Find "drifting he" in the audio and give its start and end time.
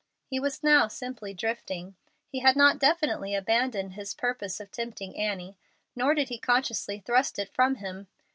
1.31-2.39